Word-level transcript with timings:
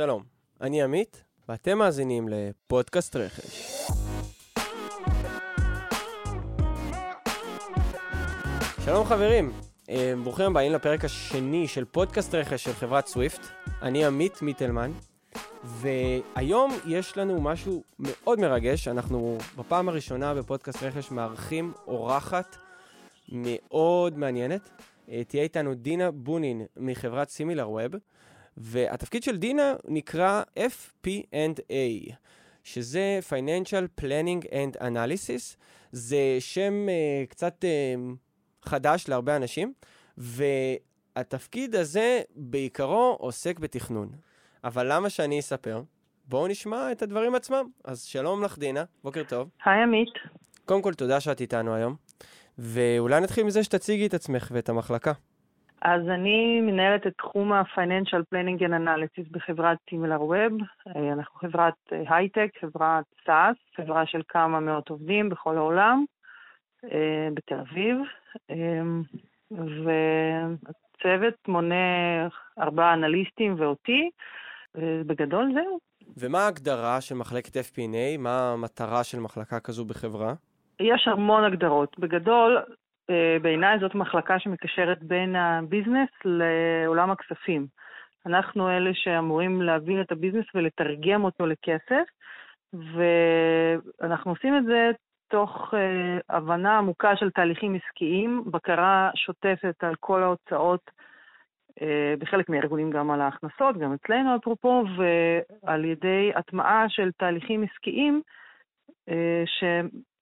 שלום, 0.00 0.22
אני 0.60 0.82
עמית, 0.82 1.24
ואתם 1.48 1.78
מאזינים 1.78 2.28
לפודקאסט 2.28 3.16
רכש. 3.16 3.76
שלום 8.84 9.06
חברים, 9.06 9.52
אה, 9.90 10.12
ברוכים 10.24 10.46
הבאים 10.46 10.72
לפרק 10.72 11.04
השני 11.04 11.68
של 11.68 11.84
פודקאסט 11.84 12.34
רכש 12.34 12.64
של 12.64 12.72
חברת 12.72 13.06
סוויפט. 13.06 13.40
אני 13.82 14.04
עמית 14.04 14.42
מיטלמן, 14.42 14.92
והיום 15.64 16.70
יש 16.86 17.16
לנו 17.16 17.40
משהו 17.40 17.82
מאוד 17.98 18.40
מרגש. 18.40 18.88
אנחנו 18.88 19.38
בפעם 19.56 19.88
הראשונה 19.88 20.34
בפודקאסט 20.34 20.82
רכש 20.82 21.10
מארחים 21.10 21.72
אורחת 21.86 22.56
מאוד 23.28 24.18
מעניינת. 24.18 24.70
אה, 25.10 25.22
תהיה 25.24 25.42
איתנו 25.42 25.74
דינה 25.74 26.10
בונין 26.10 26.62
מחברת 26.76 27.28
סימילר 27.28 27.70
ווב, 27.70 27.92
והתפקיד 28.60 29.22
של 29.22 29.36
דינה 29.36 29.74
נקרא 29.84 30.42
FP&A, 30.56 32.12
שזה 32.64 33.20
Financial 33.30 34.00
Planning 34.00 34.44
and 34.44 34.80
Analysis. 34.80 35.56
זה 35.92 36.36
שם 36.40 36.86
uh, 36.88 37.30
קצת 37.30 37.64
uh, 37.64 38.68
חדש 38.68 39.08
להרבה 39.08 39.36
אנשים, 39.36 39.72
והתפקיד 40.18 41.74
הזה 41.74 42.20
בעיקרו 42.36 43.16
עוסק 43.20 43.58
בתכנון. 43.58 44.08
אבל 44.64 44.92
למה 44.92 45.10
שאני 45.10 45.40
אספר? 45.40 45.82
בואו 46.26 46.46
נשמע 46.46 46.92
את 46.92 47.02
הדברים 47.02 47.34
עצמם. 47.34 47.64
אז 47.84 48.02
שלום 48.02 48.42
לך, 48.42 48.58
דינה, 48.58 48.84
בוקר 49.04 49.22
טוב. 49.28 49.48
היי, 49.64 49.82
עמית. 49.82 50.08
קודם 50.64 50.82
כל, 50.82 50.94
תודה 50.94 51.20
שאת 51.20 51.40
איתנו 51.40 51.74
היום. 51.74 51.96
ואולי 52.58 53.20
נתחיל 53.20 53.44
מזה 53.44 53.64
שתציגי 53.64 54.06
את 54.06 54.14
עצמך 54.14 54.50
ואת 54.54 54.68
המחלקה. 54.68 55.12
אז 55.82 56.08
אני 56.08 56.60
מנהלת 56.60 57.06
את 57.06 57.12
תחום 57.18 57.52
ה-Financial 57.52 58.22
Planning 58.34 58.60
and 58.60 58.72
Analysis 58.72 59.30
בחברת 59.30 59.78
Similar 59.90 60.20
Web. 60.20 60.64
אנחנו 61.12 61.40
חברת 61.40 61.74
הייטק, 61.90 62.50
חברת 62.60 63.04
SaaS, 63.26 63.76
חברה 63.76 64.06
של 64.06 64.22
כמה 64.28 64.60
מאות 64.60 64.88
עובדים 64.88 65.28
בכל 65.28 65.56
העולם, 65.56 66.04
אה, 66.84 67.28
בתל 67.34 67.54
אביב. 67.54 67.96
אה, 68.50 68.82
והצוות 69.50 71.34
מונה 71.48 72.28
ארבעה 72.58 72.94
אנליסטים 72.94 73.54
ואותי, 73.58 74.10
ובגדול 74.74 75.52
זהו. 75.54 75.78
ומה 76.16 76.38
ההגדרה 76.38 77.00
של 77.00 77.14
מחלקת 77.14 77.56
FP&A? 77.56 78.18
מה 78.18 78.52
המטרה 78.52 79.04
של 79.04 79.20
מחלקה 79.20 79.60
כזו 79.60 79.84
בחברה? 79.84 80.34
יש 80.80 81.08
המון 81.08 81.44
הגדרות. 81.44 81.98
בגדול, 81.98 82.58
אה, 82.58 82.62
בעיניי 83.42 83.78
זאת 83.78 83.94
מחלקה 83.94 84.38
שמקשרת 84.38 85.02
בין 85.02 85.36
הביזנס 85.36 86.08
לעולם 86.24 87.10
הכספים. 87.10 87.66
אנחנו 88.26 88.70
אלה 88.70 88.90
שאמורים 88.94 89.62
להבין 89.62 90.00
את 90.00 90.12
הביזנס 90.12 90.44
ולתרגם 90.54 91.24
אותו 91.24 91.46
לכסף, 91.46 92.04
ואנחנו 92.72 94.30
עושים 94.30 94.56
את 94.56 94.64
זה 94.64 94.90
תוך 95.28 95.74
uh, 95.74 95.76
הבנה 96.28 96.78
עמוקה 96.78 97.16
של 97.16 97.30
תהליכים 97.30 97.74
עסקיים, 97.74 98.44
בקרה 98.46 99.10
שוטפת 99.14 99.84
על 99.84 99.94
כל 100.00 100.22
ההוצאות, 100.22 100.90
אה, 101.70 101.82
בחלק 102.18 102.48
מהארגונים 102.48 102.90
גם 102.90 103.10
על 103.10 103.20
ההכנסות, 103.20 103.76
גם 103.78 103.92
אצלנו 103.92 104.36
אפרופו, 104.36 104.84
ועל 104.96 105.84
ידי 105.84 106.32
הטמעה 106.36 106.84
של 106.88 107.10
תהליכים 107.18 107.62
עסקיים, 107.62 108.22
אה, 109.08 109.42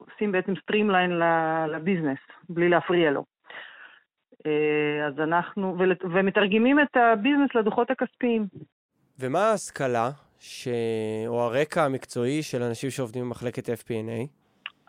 שעושים 0.09 0.33
בעצם 0.33 0.53
streamline 0.63 1.11
ל 1.69 1.74
business, 1.74 2.19
בלי 2.49 2.69
להפריע 2.69 3.11
לו. 3.11 3.25
אה, 4.47 5.07
אז 5.07 5.21
אנחנו, 5.21 5.77
ומתרגמים 6.01 6.81
את 6.81 6.97
ה 6.97 7.03
business 7.03 7.55
לדוחות 7.55 7.91
הכספיים. 7.91 8.47
ומה 9.21 9.41
ההשכלה 9.41 10.11
ש... 10.41 10.69
או 11.27 11.41
הרקע 11.41 11.85
המקצועי 11.85 12.43
של 12.43 12.63
אנשים 12.63 12.91
שעובדים 12.91 13.25
במחלקת 13.25 13.69
FP&A? 13.69 14.27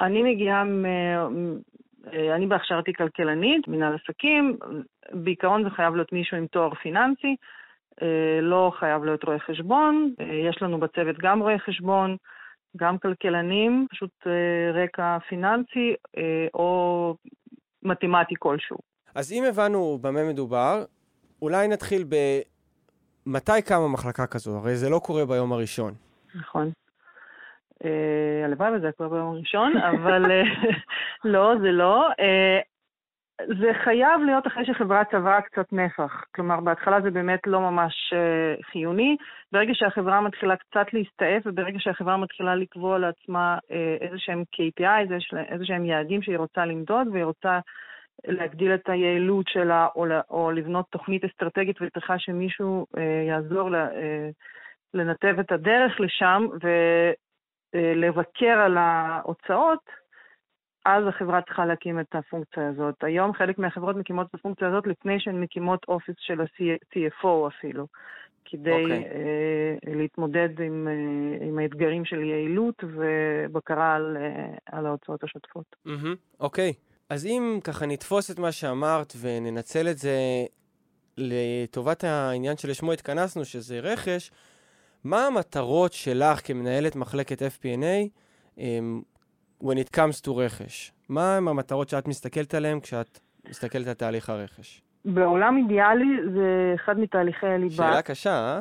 אני 0.01 0.23
מגיעה, 0.23 0.63
מ... 0.63 0.85
אה, 0.85 2.35
אני 2.35 2.47
בהכשרתי 2.47 2.93
כלכלנית, 2.93 3.67
מנהל 3.67 3.95
עסקים, 3.95 4.57
בעיקרון 5.11 5.63
זה 5.63 5.69
חייב 5.69 5.95
להיות 5.95 6.13
מישהו 6.13 6.37
עם 6.37 6.47
תואר 6.47 6.73
פיננסי, 6.73 7.35
לא 8.41 8.71
חייב 8.79 9.03
להיות 9.03 9.23
רואה 9.23 9.39
חשבון, 9.39 10.13
יש 10.47 10.61
לנו 10.61 10.79
בצוות 10.79 11.15
גם 11.19 11.39
רואה 11.39 11.59
חשבון, 11.59 12.17
גם 12.77 12.97
כלכלנים, 12.97 13.87
פשוט 13.91 14.27
אה, 14.27 14.83
רקע 14.83 15.17
פיננסי 15.29 15.95
אה, 16.17 16.47
או 16.53 17.15
מתמטי 17.83 18.35
כלשהו. 18.39 18.77
אז 19.15 19.31
אם 19.31 19.43
הבנו 19.43 19.99
במה 20.01 20.23
מדובר, 20.23 20.83
אולי 21.41 21.67
נתחיל 21.67 22.03
ב... 22.09 22.15
מתי 23.25 23.61
קמה 23.65 23.87
מחלקה 23.87 24.27
כזו? 24.27 24.57
הרי 24.57 24.75
זה 24.75 24.89
לא 24.89 24.99
קורה 24.99 25.25
ביום 25.25 25.53
הראשון. 25.53 25.93
נכון. 26.35 26.71
אה, 27.85 28.45
הלוואי 28.45 28.71
וזה 28.71 28.91
קורה 28.97 29.09
ביום 29.09 29.27
הראשון, 29.27 29.73
אבל 29.77 30.31
לא, 31.33 31.53
זה 31.61 31.71
לא. 31.71 32.07
זה 33.47 33.71
חייב 33.83 34.21
להיות 34.25 34.47
אחרי 34.47 34.65
שחברה 34.65 35.05
צברה 35.05 35.41
קצת 35.41 35.73
נפח. 35.73 36.23
כלומר, 36.35 36.59
בהתחלה 36.59 37.01
זה 37.01 37.11
באמת 37.11 37.39
לא 37.47 37.61
ממש 37.61 38.13
uh, 38.13 38.63
חיוני. 38.71 39.17
ברגע 39.51 39.71
שהחברה 39.75 40.21
מתחילה 40.21 40.55
קצת 40.55 40.93
להסתעף, 40.93 41.41
וברגע 41.45 41.79
שהחברה 41.79 42.17
מתחילה 42.17 42.55
לקבוע 42.55 42.99
לעצמה 42.99 43.57
uh, 43.57 43.73
איזה 44.01 44.15
שהם 44.17 44.43
KPI, 44.55 45.13
איזה 45.51 45.65
שהם 45.65 45.85
יעדים 45.85 46.21
שהיא 46.21 46.37
רוצה 46.37 46.65
למדוד, 46.65 47.07
והיא 47.07 47.23
רוצה 47.23 47.59
להגדיל 48.27 48.73
את 48.73 48.89
היעילות 48.89 49.47
שלה, 49.47 49.87
או, 49.95 50.05
או 50.29 50.51
לבנות 50.51 50.85
תוכנית 50.89 51.25
אסטרטגית 51.25 51.77
וצריכה 51.81 52.19
שמישהו 52.19 52.85
uh, 52.95 52.99
יעזור 53.27 53.71
לה, 53.71 53.87
לנתב 54.93 55.35
את 55.39 55.51
הדרך 55.51 55.99
לשם, 55.99 56.47
ולבקר 57.73 58.59
על 58.65 58.77
ההוצאות, 58.77 59.79
אז 60.85 61.03
החברה 61.07 61.41
צריכה 61.41 61.65
להקים 61.65 61.99
את 61.99 62.15
הפונקציה 62.15 62.69
הזאת. 62.69 63.03
היום 63.03 63.33
חלק 63.33 63.57
מהחברות 63.57 63.95
מקימות 63.95 64.27
את 64.29 64.35
הפונקציה 64.35 64.67
הזאת 64.67 64.87
לפני 64.87 65.19
שהן 65.19 65.41
מקימות 65.41 65.85
אופיס 65.87 66.15
של 66.19 66.41
ה-CFO 66.41 67.47
אפילו, 67.47 67.87
כדי 68.45 68.69
okay. 68.69 68.81
אוקיי. 68.81 69.03
uh, 69.93 69.97
להתמודד 69.97 70.49
עם, 70.59 70.87
uh, 70.87 71.43
עם 71.43 71.59
האתגרים 71.59 72.05
של 72.05 72.23
יעילות 72.23 72.83
ובקרה 72.83 73.95
על, 73.95 74.17
uh, 74.17 74.59
על 74.77 74.85
ההוצאות 74.85 75.23
השוטפות. 75.23 75.75
אוקיי, 76.39 76.69
mm-hmm. 76.69 76.73
okay. 76.73 76.89
אז 77.09 77.25
אם 77.25 77.59
ככה 77.63 77.85
נתפוס 77.85 78.31
את 78.31 78.39
מה 78.39 78.51
שאמרת 78.51 79.13
וננצל 79.21 79.87
את 79.87 79.97
זה 79.97 80.17
לטובת 81.17 82.03
העניין 82.03 82.57
שלשמו 82.57 82.93
התכנסנו, 82.93 83.45
שזה 83.45 83.79
רכש, 83.79 84.31
מה 85.03 85.27
המטרות 85.27 85.93
שלך 85.93 86.47
כמנהלת 86.47 86.95
מחלקת 86.95 87.41
FP&A 87.41 88.09
when 89.63 89.77
it 89.77 89.95
comes 89.95 90.21
to 90.27 90.31
רכש? 90.31 90.91
מה 91.09 91.37
הם 91.37 91.47
המטרות 91.47 91.89
שאת 91.89 92.07
מסתכלת 92.07 92.53
עליהן 92.53 92.79
כשאת 92.79 93.19
מסתכלת 93.49 93.87
על 93.87 93.93
תהליך 93.93 94.29
הרכש? 94.29 94.81
בעולם 95.05 95.57
אידיאלי 95.57 96.17
זה 96.33 96.71
אחד 96.75 96.99
מתהליכי 96.99 97.47
הליבה. 97.47 97.75
שאלה 97.75 98.01
קשה, 98.01 98.29
אה? 98.29 98.59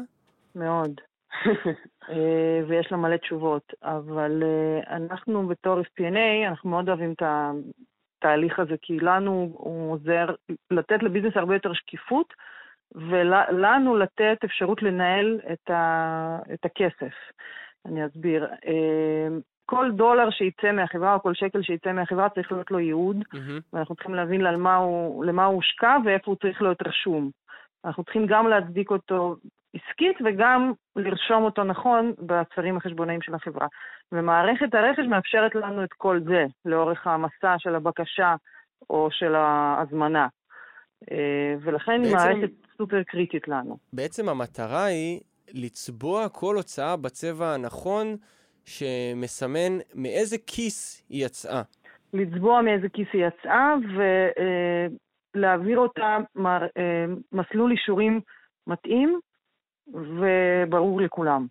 מאוד. 0.54 1.00
אה, 2.10 2.60
ויש 2.68 2.92
לה 2.92 2.96
מלא 2.98 3.16
תשובות, 3.16 3.72
אבל 3.82 4.42
אה, 4.42 4.96
אנחנו 4.96 5.46
בתור 5.46 5.80
FP&A, 5.80 6.48
אנחנו 6.48 6.70
מאוד 6.70 6.88
אוהבים 6.88 7.12
את 7.12 7.22
התהליך 7.22 8.58
הזה, 8.58 8.74
כי 8.82 8.98
לנו 9.00 9.50
הוא 9.52 9.92
עוזר 9.92 10.26
לתת 10.70 11.02
לביזנס 11.02 11.36
הרבה 11.36 11.54
יותר 11.54 11.72
שקיפות, 11.72 12.34
ולנו 12.94 13.96
לתת 13.96 14.38
אפשרות 14.44 14.82
לנהל 14.82 15.40
את, 15.52 15.70
ה, 15.70 16.38
את 16.54 16.64
הכסף. 16.64 17.14
אני 17.86 18.06
אסביר. 18.06 18.46
כל 19.70 19.90
דולר 19.92 20.30
שיצא 20.30 20.72
מהחברה 20.72 21.14
או 21.14 21.22
כל 21.22 21.34
שקל 21.34 21.62
שיצא 21.62 21.92
מהחברה 21.92 22.28
צריך 22.28 22.52
להיות 22.52 22.70
לו 22.70 22.78
ייעוד, 22.78 23.16
mm-hmm. 23.16 23.62
ואנחנו 23.72 23.94
צריכים 23.94 24.14
להבין 24.14 24.40
למה 24.40 24.76
הוא, 24.76 25.24
למה 25.24 25.44
הוא 25.44 25.54
הושקע 25.54 25.96
ואיפה 26.04 26.30
הוא 26.30 26.36
צריך 26.36 26.62
להיות 26.62 26.78
רשום. 26.86 27.30
אנחנו 27.84 28.04
צריכים 28.04 28.26
גם 28.26 28.48
להצדיק 28.48 28.90
אותו 28.90 29.36
עסקית 29.74 30.16
וגם 30.24 30.72
לרשום 30.96 31.44
אותו 31.44 31.64
נכון 31.64 32.12
בצרים 32.18 32.76
החשבונאיים 32.76 33.22
של 33.22 33.34
החברה. 33.34 33.66
ומערכת 34.12 34.74
הרכש 34.74 35.04
מאפשרת 35.10 35.54
לנו 35.54 35.84
את 35.84 35.92
כל 35.92 36.20
זה 36.24 36.44
לאורך 36.64 37.06
המסע 37.06 37.54
של 37.58 37.74
הבקשה 37.74 38.34
או 38.90 39.08
של 39.10 39.34
ההזמנה. 39.34 40.26
אה, 41.12 41.54
ולכן 41.60 42.02
בעצם, 42.02 42.16
היא 42.16 42.16
מערכת 42.16 42.50
סופר 42.78 43.02
קריטית 43.02 43.48
לנו. 43.48 43.76
בעצם 43.92 44.28
המטרה 44.28 44.84
היא 44.84 45.20
לצבוע 45.54 46.28
כל 46.28 46.56
הוצאה 46.56 46.96
בצבע 46.96 47.54
הנכון, 47.54 48.16
שמסמן 48.68 49.78
מאיזה 49.94 50.36
כיס 50.46 51.06
היא 51.08 51.26
יצאה. 51.26 51.62
לצבוע 52.12 52.62
מאיזה 52.62 52.88
כיס 52.88 53.08
היא 53.12 53.26
יצאה 53.26 53.74
ולהעביר 55.34 55.78
אותה 55.78 56.16
אה, 56.46 57.04
מסלול 57.32 57.72
אישורים 57.72 58.20
מתאים 58.66 59.20
וברור 59.94 61.00
לכולם. 61.00 61.46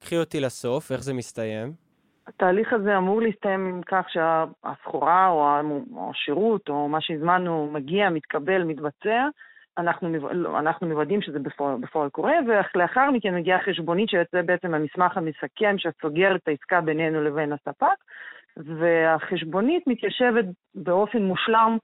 קחי 0.00 0.16
אותי 0.18 0.40
לסוף, 0.40 0.92
איך 0.92 1.02
זה 1.02 1.14
מסתיים? 1.14 1.72
התהליך 2.26 2.72
הזה 2.72 2.96
אמור 2.96 3.22
להסתיים 3.22 3.66
עם 3.66 3.80
כך 3.86 4.06
שהסחורה 4.08 5.28
או 5.28 5.46
השירות 6.10 6.68
או 6.68 6.88
מה 6.88 7.00
שהזמנו 7.00 7.70
מגיע, 7.72 8.10
מתקבל, 8.10 8.64
מתבצע, 8.64 9.28
אנחנו, 9.78 10.08
אנחנו 10.58 10.86
מוודאים 10.86 11.22
שזה 11.22 11.38
בפועל, 11.38 11.76
בפועל 11.80 12.08
קורה, 12.08 12.34
ולאחר 12.74 13.10
מכן 13.10 13.34
מגיעה 13.34 13.62
חשבונית 13.62 14.08
שיוצא 14.08 14.42
בעצם 14.42 14.74
המסמך 14.74 15.16
המסכם 15.16 15.76
שסוגר 15.78 16.36
את 16.36 16.48
העסקה 16.48 16.80
בינינו 16.80 17.24
לבין 17.24 17.52
הספק, 17.52 17.96
והחשבונית 18.56 19.86
מתיישבת 19.86 20.44
באופן 20.74 21.22
מושלם 21.22 21.78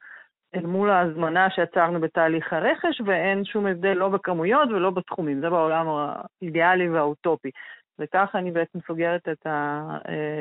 אל 0.55 0.67
מול 0.67 0.91
ההזמנה 0.91 1.51
שיצרנו 1.51 2.01
בתהליך 2.01 2.53
הרכש, 2.53 3.01
ואין 3.07 3.45
שום 3.45 3.67
הבדל 3.67 3.93
לא 3.93 4.09
בכמויות 4.09 4.69
ולא 4.69 4.91
בתחומים. 4.91 5.41
זה 5.41 5.51
בעולם 5.51 5.87
האידיאלי 5.89 6.89
והאוטופי. 6.89 7.51
וככה 7.99 8.39
אני 8.39 8.51
בעצם 8.51 8.79
סוגרת 8.87 9.29
את, 9.29 9.47
ה, 9.47 9.83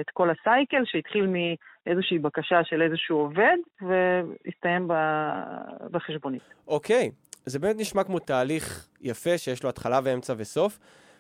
את 0.02 0.10
כל 0.14 0.30
הסייקל, 0.30 0.82
שהתחיל 0.86 1.28
מאיזושהי 1.28 2.20
בקשה 2.20 2.64
של 2.64 2.82
איזשהו 2.82 3.18
עובד, 3.18 3.58
והסתיים 3.82 4.88
בחשבונית. 5.92 6.42
אוקיי, 6.68 7.10
okay. 7.14 7.29
זה 7.50 7.60
באמת 7.60 7.76
נשמע 7.80 8.04
כמו 8.04 8.20
תהליך 8.20 8.88
יפה, 9.02 9.38
שיש 9.38 9.64
לו 9.64 9.70
התחלה 9.70 10.00
ואמצע 10.04 10.34
וסוף, 10.38 10.80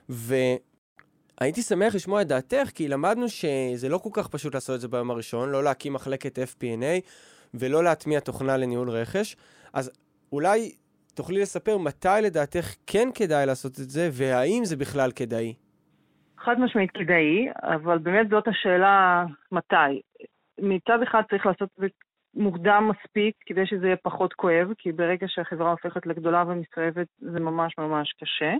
והייתי 0.09 1.61
שמח 1.61 1.95
לשמוע 1.95 2.21
את 2.21 2.27
דעתך, 2.27 2.69
כי 2.75 2.87
למדנו 2.87 3.29
שזה 3.29 3.89
לא 3.89 3.97
כל 3.97 4.09
כך 4.13 4.27
פשוט 4.27 4.53
לעשות 4.53 4.75
את 4.75 4.81
זה 4.81 4.87
ביום 4.87 5.11
הראשון, 5.11 5.49
לא 5.49 5.63
להקים 5.63 5.93
מחלקת 5.93 6.39
FP&A 6.39 7.09
ולא 7.53 7.83
להטמיע 7.83 8.19
תוכנה 8.19 8.57
לניהול 8.57 8.89
רכש. 8.89 9.35
אז 9.73 9.91
אולי 10.31 10.71
תוכלי 11.15 11.41
לספר 11.41 11.77
מתי 11.77 12.07
לדעתך 12.23 12.75
כן 12.87 13.09
כדאי 13.15 13.45
לעשות 13.45 13.71
את 13.71 13.89
זה, 13.89 14.09
והאם 14.11 14.65
זה 14.65 14.77
בכלל 14.77 15.11
כדאי. 15.11 15.53
חד 16.37 16.55
משמעית 16.59 16.91
כדאי, 16.91 17.47
אבל 17.63 17.97
באמת 17.97 18.29
זאת 18.29 18.47
השאלה 18.47 19.25
מתי. 19.51 20.01
מצד 20.59 20.99
אחד 21.03 21.21
צריך 21.29 21.45
לעשות 21.45 21.69
את 21.75 21.81
זה 21.81 21.87
מוקדם 22.33 22.89
מספיק 22.91 23.35
כדי 23.45 23.65
שזה 23.65 23.85
יהיה 23.85 23.97
פחות 23.97 24.33
כואב, 24.33 24.73
כי 24.77 24.91
ברגע 24.91 25.27
שהחברה 25.29 25.71
הופכת 25.71 26.05
לגדולה 26.05 26.43
ומסתובבת 26.47 27.07
זה 27.19 27.39
ממש 27.39 27.77
ממש 27.77 28.13
קשה. 28.13 28.53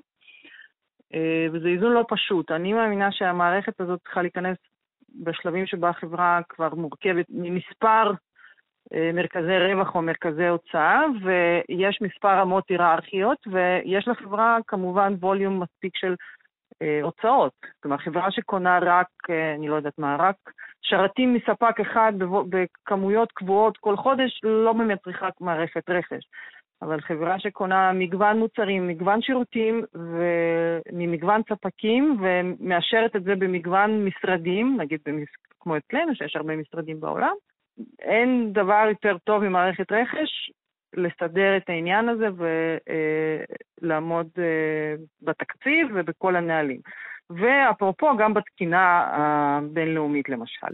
אה, 1.14 1.48
וזה 1.54 1.68
איזון 1.68 1.94
לא 1.94 2.06
פשוט. 2.10 2.52
אני 2.52 2.74
מאמינה 2.74 3.12
שהמערכת 3.12 3.82
הזאת 3.82 4.00
צריכה 4.04 4.22
להיכנס 4.22 4.58
בשלבים 5.24 5.66
שבה 5.66 5.90
החברה 5.90 6.40
כבר 6.50 6.76
מורכבת 6.76 7.26
ממספר 7.30 8.12
אה, 8.94 9.12
מרכזי 9.14 9.58
רווח 9.58 9.96
או 9.96 10.02
מרכזי 10.02 10.48
הוצאה, 10.48 11.02
ויש 11.24 12.02
מספר 12.02 12.40
רמות 12.40 12.70
היררכיות, 12.70 13.38
ויש 13.48 14.08
לחברה 14.08 14.58
כמובן 14.68 15.14
ווליום 15.20 15.64
מספיק 15.64 15.98
של 15.98 16.16
הוצאות. 17.02 17.54
כלומר, 17.84 17.98
חברה 17.98 18.32
שקונה 18.32 18.80
רק, 18.82 19.08
אה, 19.30 19.56
אני 19.56 19.68
לא 19.68 19.76
יודעת 19.76 20.00
מה, 20.00 20.16
רק 20.20 20.36
שרתים 20.82 21.34
מספק 21.34 21.80
אחד 21.80 22.14
בכמויות 22.50 23.32
קבועות 23.32 23.78
כל 23.78 23.98
חודש, 23.98 24.42
לא 24.44 24.74
באמת 24.74 25.04
צריכה 25.04 25.30
מערכת 25.40 25.90
רכש. 25.90 26.24
אבל 26.82 27.02
חברה 27.02 27.40
שקונה 27.40 27.92
מגוון 27.94 28.40
מוצרים, 28.40 28.88
מגוון 28.88 29.22
שירותים 29.22 29.84
וממגוון 29.94 31.42
ספקים 31.50 32.18
ומאשרת 32.22 33.16
את 33.16 33.24
זה 33.24 33.36
במגוון 33.36 34.06
משרדים, 34.06 34.78
נגיד 34.82 35.00
במס... 35.06 35.28
כמו 35.60 35.78
אצלנו, 35.78 36.16
שיש 36.16 36.36
הרבה 36.36 36.56
משרדים 36.56 37.00
בעולם, 37.00 37.34
אין 38.00 38.54
דבר 38.54 38.86
יותר 38.90 39.18
טוב 39.18 39.44
ממערכת 39.44 39.92
רכש 39.92 40.52
לסדר 40.94 41.58
את 41.58 41.70
העניין 41.70 42.10
הזה 42.10 42.28
ולעמוד 43.82 44.28
אה, 44.38 44.96
בתקציב 45.22 45.88
ובכל 45.96 46.36
הנהלים. 46.36 46.80
ואפרופו, 47.30 48.18
גם 48.18 48.34
בתקינה 48.34 49.08
הבינלאומית 49.12 50.30
למשל, 50.30 50.74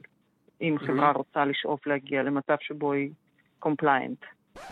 אם 0.62 0.76
חברה 0.80 1.12
רוצה 1.12 1.46
לשאוף 1.46 1.88
להגיע 1.88 2.24
למצב 2.24 2.56
שבו 2.60 2.94
היא 2.94 3.10
compliant. 3.60 4.20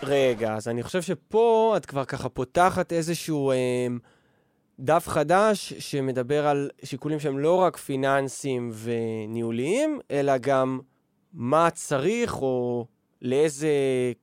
רגע, 0.03 0.53
אז 0.53 0.67
אני 0.67 0.83
חושב 0.83 1.01
שפה 1.01 1.73
את 1.77 1.85
כבר 1.85 2.05
ככה 2.05 2.29
פותחת 2.29 2.93
איזשהו 2.93 3.51
אה, 3.51 3.87
דף 4.79 5.07
חדש 5.07 5.73
שמדבר 5.73 6.47
על 6.47 6.69
שיקולים 6.83 7.19
שהם 7.19 7.39
לא 7.39 7.55
רק 7.55 7.77
פיננסיים 7.77 8.69
וניהוליים, 8.83 9.99
אלא 10.11 10.33
גם 10.37 10.79
מה 11.33 11.69
צריך 11.69 12.41
או 12.41 12.85
לאיזה 13.23 13.67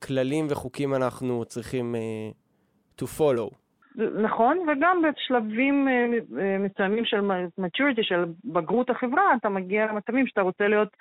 כללים 0.07 0.47
וחוקים 0.49 0.93
אנחנו 0.93 1.45
צריכים 1.45 1.95
uh, 1.95 3.01
to 3.01 3.05
follow. 3.19 3.55
נכון, 4.21 4.57
וגם 4.59 5.01
בשלבים 5.01 5.87
uh, 5.87 6.35
מסוימים 6.59 7.05
של 7.05 7.19
maturity, 7.59 8.01
של 8.01 8.25
בגרות 8.45 8.89
החברה, 8.89 9.35
אתה 9.39 9.49
מגיע 9.49 9.85
למצבים 9.85 10.27
שאתה 10.27 10.41
רוצה 10.41 10.67
להיות 10.67 10.97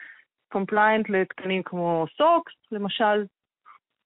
compliant 0.55 1.05
לתקנים 1.09 1.63
כמו 1.63 2.07
סוקס, 2.17 2.53
למשל, 2.73 3.25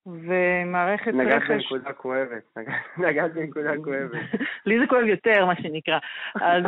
ומערכת 0.07 1.07
רכש... 1.07 1.17
נגעת 1.17 1.43
בנקודה 1.49 1.93
כואבת, 1.93 2.57
נגעת 2.99 3.35
בנקודה 3.35 3.73
כואבת. 3.85 4.41
לי 4.67 4.79
זה 4.79 4.87
כואב 4.87 5.05
יותר, 5.05 5.47
מה 5.47 5.57
שנקרא. 5.57 5.99
אז, 6.35 6.65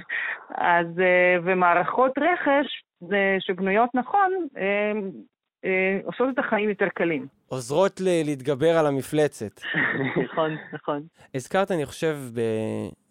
אז, 0.74 0.86
ומערכות 1.44 2.12
רכש, 2.18 2.84
שבנויות 3.40 3.90
נכון, 3.94 4.32
אה, 5.64 5.70
עושות 6.04 6.28
את 6.34 6.38
החיים 6.38 6.68
יותר 6.68 6.88
קלים. 6.94 7.26
עוזרות 7.48 8.00
ל- 8.00 8.22
להתגבר 8.24 8.78
על 8.78 8.86
המפלצת. 8.86 9.60
נכון, 10.24 10.56
נכון. 10.72 11.06
הזכרת, 11.34 11.70
אני 11.70 11.86
חושב, 11.86 12.18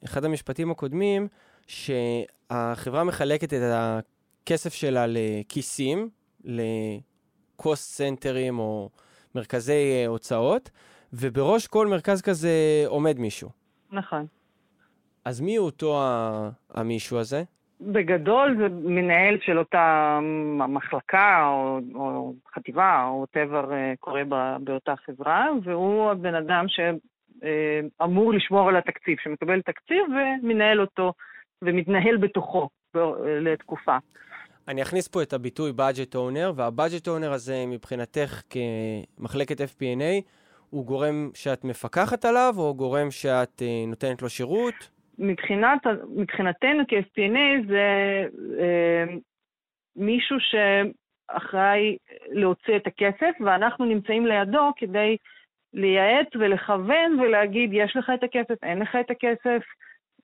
באחד 0.01 0.25
המשפטים 0.25 0.71
הקודמים, 0.71 1.27
שהחברה 1.67 3.03
מחלקת 3.03 3.53
את 3.53 3.59
הכסף 3.73 4.73
שלה 4.73 5.05
לכיסים, 5.07 6.09
לקוסט 6.43 7.91
סנטרים 7.97 8.59
או 8.59 8.89
מרכזי 9.35 9.73
אה, 10.01 10.07
הוצאות, 10.07 10.69
ובראש 11.13 11.67
כל 11.67 11.87
מרכז 11.87 12.21
כזה 12.21 12.51
עומד 12.85 13.19
מישהו. 13.19 13.49
נכון. 13.91 14.25
אז 15.25 15.41
מי 15.41 15.55
הוא 15.55 15.65
אותו 15.65 16.03
המישהו 16.73 17.17
הזה? 17.17 17.43
בגדול 17.81 18.55
זה 18.59 18.67
מנהל 18.69 19.37
של 19.41 19.59
אותה 19.59 20.19
מחלקה 20.67 21.47
או, 21.47 21.79
או 21.95 22.33
חטיבה 22.55 23.05
או 23.07 23.25
whatever 23.25 23.71
אה, 23.71 23.93
קורה 23.99 24.21
באותה 24.59 24.93
חברה, 25.05 25.47
והוא 25.63 26.11
הבן 26.11 26.35
אדם 26.35 26.65
שאמור 26.67 28.33
לשמור 28.33 28.69
על 28.69 28.75
התקציב, 28.75 29.17
שמקבל 29.23 29.61
תקציב 29.61 30.03
ומנהל 30.07 30.81
אותו 30.81 31.13
ומתנהל 31.61 32.17
בתוכו 32.17 32.69
לתקופה. 33.41 33.97
אני 34.67 34.81
אכניס 34.81 35.07
פה 35.07 35.21
את 35.21 35.33
הביטוי 35.33 35.71
budget 35.71 36.15
owner, 36.15 36.51
וה-budget 36.55 37.07
owner 37.07 37.33
הזה 37.33 37.65
מבחינתך 37.67 38.41
כמחלקת 38.49 39.61
FP&A, 39.61 40.21
הוא 40.69 40.85
גורם 40.85 41.29
שאת 41.33 41.63
מפקחת 41.63 42.25
עליו, 42.25 42.53
או 42.57 42.75
גורם 42.75 43.11
שאת 43.11 43.61
אה, 43.61 43.83
נותנת 43.87 44.21
לו 44.21 44.29
שירות? 44.29 44.96
מבחינת, 45.19 45.81
מבחינתנו 46.15 46.83
כ-FP&A 46.87 47.67
זה 47.67 48.25
אה, 48.59 49.03
מישהו 49.95 50.37
שאחראי 50.39 51.97
להוציא 52.29 52.75
את 52.75 52.87
הכסף, 52.87 53.31
ואנחנו 53.45 53.85
נמצאים 53.85 54.25
לידו 54.25 54.71
כדי 54.77 55.17
לייעץ 55.73 56.27
ולכוון 56.35 57.19
ולהגיד, 57.19 57.69
יש 57.73 57.95
לך 57.95 58.11
את 58.13 58.23
הכסף, 58.23 58.63
אין 58.63 58.79
לך 58.79 58.95
את 58.99 59.11
הכסף, 59.11 59.61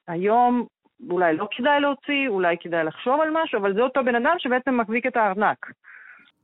היום 0.08 0.65
אולי 1.10 1.38
לא 1.38 1.48
כדאי 1.51 1.79
להוציא, 1.79 2.27
אולי 2.27 2.56
כדאי 2.60 2.84
לחשוב 2.84 3.22
על 3.22 3.29
משהו, 3.34 3.60
אבל 3.60 3.74
זה 3.74 3.82
אותו 3.82 4.03
בן 4.03 4.15
אדם 4.15 4.36
שבעצם 4.39 4.77
מחזיק 4.77 5.06
את 5.06 5.18
הארנק. 5.18 5.65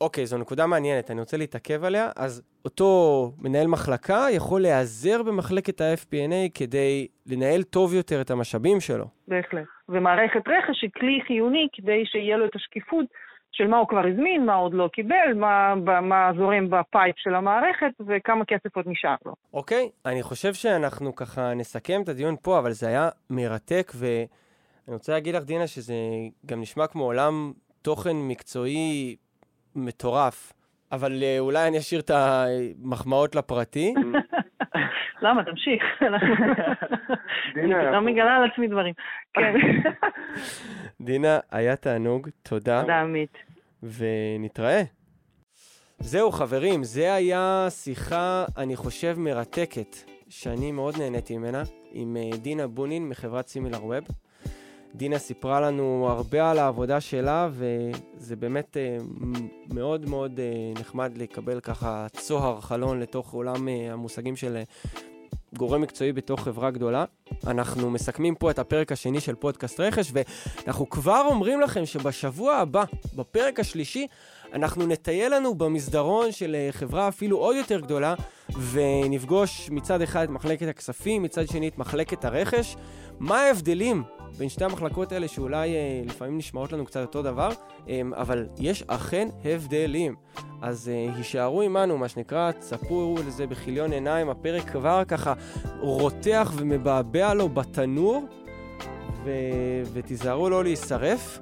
אוקיי, 0.02 0.26
זו 0.26 0.38
נקודה 0.38 0.68
מעניינת, 0.68 1.12
אני 1.12 1.20
רוצה 1.20 1.38
להתעכב 1.38 1.84
עליה. 1.84 2.10
אז 2.16 2.42
אותו 2.66 3.32
מנהל 3.42 3.68
מחלקה 3.68 4.28
יכול 4.32 4.62
להיעזר 4.62 5.24
במחלקת 5.24 5.82
ה-FP&A 5.82 6.50
כדי 6.54 7.08
לנהל 7.26 7.64
טוב 7.64 7.94
יותר 7.94 8.22
את 8.22 8.32
המשאבים 8.32 8.80
שלו. 8.80 9.06
בהחלט. 9.28 9.64
ומערכת 9.90 10.48
רכש 10.48 10.82
היא 10.82 10.90
כלי 11.00 11.20
חיוני 11.28 11.68
כדי 11.74 12.06
שיהיה 12.06 12.38
לו 12.38 12.46
את 12.46 12.56
השקיפות 12.56 13.06
של 13.52 13.68
מה 13.68 13.78
הוא 13.78 13.88
כבר 13.88 14.06
הזמין, 14.14 14.46
מה 14.46 14.56
עוד 14.56 14.74
לא 14.74 14.90
קיבל, 14.94 15.34
מה, 15.36 15.76
מה 16.02 16.32
זורם 16.38 16.70
בפייפ 16.70 17.16
של 17.18 17.36
המערכת 17.36 17.92
וכמה 18.08 18.46
כסף 18.46 18.76
עוד 18.76 18.86
נשאר 18.88 19.16
לו. 19.26 19.34
אוקיי, 19.54 19.90
אני 20.06 20.24
חושב 20.24 20.54
שאנחנו 20.54 21.16
ככה 21.16 21.54
נסכם 21.54 22.02
את 22.04 22.10
הדיון 22.10 22.36
פה, 22.42 22.60
אבל 22.60 22.72
זה 22.72 22.88
היה 22.88 23.10
מרתק, 23.30 23.92
ואני 23.96 24.94
רוצה 24.94 25.12
להגיד 25.12 25.36
לך, 25.36 25.44
דינה, 25.44 25.68
שזה 25.68 25.94
גם 26.46 26.62
נשמע 26.62 26.88
כמו 26.88 27.04
עולם 27.04 27.54
תוכן 27.82 28.16
מקצועי 28.16 29.16
מטורף. 29.76 30.54
אבל 30.92 31.12
uh, 31.12 31.40
אולי 31.40 31.68
אני 31.68 31.78
אשאיר 31.78 32.02
את 32.02 32.12
המחמאות 32.14 33.36
לפרטי. 33.36 33.94
למה? 35.22 35.44
תמשיך. 35.44 35.84
אני 37.56 37.74
פתאום 37.90 38.06
מגלה 38.06 38.36
על 38.36 38.50
עצמי 38.52 38.68
דברים. 38.68 38.94
כן. 39.34 39.54
דינה, 41.02 41.40
היה 41.52 41.76
תענוג, 41.76 42.30
תודה. 42.44 42.82
תודה, 42.82 43.00
עמית. 43.00 43.38
ונתראה. 43.84 44.82
זהו, 46.00 46.32
חברים, 46.32 46.84
זה 46.84 47.14
היה 47.14 47.68
שיחה, 47.70 48.46
אני 48.58 48.76
חושב, 48.76 49.16
מרתקת, 49.18 49.96
שאני 50.30 50.72
מאוד 50.72 50.98
נהניתי 50.98 51.38
ממנה, 51.38 51.64
עם 51.92 52.18
אה, 52.18 52.38
דינה 52.38 52.68
בונין 52.68 53.10
מחברת 53.10 53.48
סימילר 53.48 53.86
ווב. 53.86 54.04
דינה 54.96 55.20
סיפרה 55.20 55.60
לנו 55.62 56.08
הרבה 56.10 56.52
על 56.52 56.60
העבודה 56.60 57.02
שלה, 57.02 57.50
וזה 57.52 58.36
באמת 58.36 58.78
uh, 58.78 59.04
מאוד 59.74 60.10
מאוד 60.10 60.40
uh, 60.40 60.80
נחמד 60.80 61.18
לקבל 61.18 61.60
ככה 61.60 62.08
צוהר, 62.14 62.62
חלון 62.62 63.00
לתוך 63.00 63.34
עולם 63.34 63.68
uh, 63.68 63.72
המושגים 63.94 64.36
של 64.36 64.58
גורם 65.58 65.82
מקצועי 65.82 66.14
בתוך 66.14 66.42
חברה 66.42 66.72
גדולה. 66.72 67.06
אנחנו 67.48 67.90
מסכמים 67.90 68.36
פה 68.36 68.52
את 68.52 68.60
הפרק 68.60 68.92
השני 68.92 69.20
של 69.20 69.36
פודקאסט 69.36 69.80
רכש, 69.80 70.12
ואנחנו 70.14 70.90
כבר 70.90 71.22
אומרים 71.26 71.62
לכם 71.62 71.86
שבשבוע 71.86 72.56
הבא, 72.56 72.84
בפרק 73.16 73.60
השלישי, 73.60 74.08
אנחנו 74.54 74.88
נטייל 74.88 75.36
לנו 75.36 75.56
במסדרון 75.56 76.32
של 76.32 76.56
אה, 76.56 76.70
חברה 76.72 77.08
אפילו 77.08 77.38
עוד 77.38 77.56
יותר 77.56 77.80
גדולה, 77.80 78.16
ונפגוש 78.72 79.70
מצד 79.72 80.02
אחד 80.02 80.24
את 80.24 80.30
מחלקת 80.30 80.68
הכספים, 80.68 81.24
מצד 81.24 81.48
שני 81.48 81.68
את 81.68 81.78
מחלקת 81.78 82.26
הרכש. 82.26 82.76
מה 83.20 83.42
ההבדלים 83.42 84.04
בין 84.38 84.50
שתי 84.50 84.66
המחלקות 84.66 85.12
האלה 85.12 85.28
שאולי 85.28 85.76
אה, 85.76 86.02
לפעמים 86.06 86.38
נשמעות 86.38 86.74
לנו 86.74 86.86
קצת 86.86 87.02
אותו 87.02 87.22
דבר, 87.22 87.50
אה, 87.90 88.02
אבל 88.14 88.48
יש 88.60 88.84
אכן 88.88 89.28
הבדלים. 89.46 90.16
אז 90.62 90.90
אה, 90.90 91.16
הישארו 91.16 91.62
עמנו, 91.62 91.98
מה 91.98 92.10
שנקרא, 92.10 92.52
צפו 92.52 93.16
לזה 93.28 93.48
בכיליון 93.48 93.94
עיניים, 93.94 94.30
הפרק 94.30 94.70
כבר 94.70 95.04
ככה 95.08 95.34
רותח 95.80 96.54
ומבעבע 96.56 97.34
לו 97.34 97.50
בתנור, 97.50 98.24
ו... 99.26 99.32
ותיזהרו 99.94 100.50
לא 100.50 100.64
להישרף. 100.64 101.40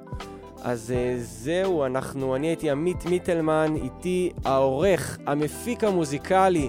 אז 0.62 0.90
uh, 0.90 0.94
זהו, 1.20 1.86
אנחנו, 1.86 2.36
אני 2.36 2.46
הייתי 2.46 2.70
עמית 2.70 3.06
מיטלמן, 3.06 3.74
איתי 3.76 4.30
העורך, 4.44 5.18
המפיק 5.26 5.84
המוזיקלי 5.84 6.68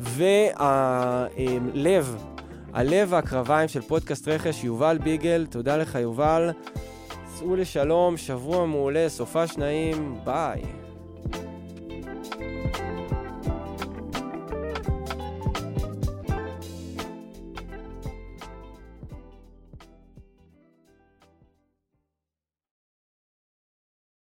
והלב, 0.00 0.56
הלב 2.74 3.08
והקרביים 3.10 3.68
של 3.68 3.80
פודקאסט 3.80 4.28
רכש, 4.28 4.64
יובל 4.64 4.98
ביגל. 4.98 5.46
תודה 5.50 5.76
לך, 5.76 5.94
יובל. 5.94 6.50
צאו 7.34 7.56
לשלום, 7.56 8.16
שבוע 8.16 8.66
מעולה, 8.66 9.08
סופה 9.08 9.46
שניים, 9.46 10.18
ביי. 10.24 10.83